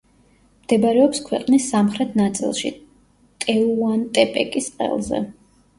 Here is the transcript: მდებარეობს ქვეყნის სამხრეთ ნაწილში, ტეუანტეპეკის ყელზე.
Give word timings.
მდებარეობს 0.61 1.21
ქვეყნის 1.27 1.67
სამხრეთ 1.75 2.17
ნაწილში, 2.23 2.73
ტეუანტეპეკის 3.47 4.77
ყელზე. 4.81 5.27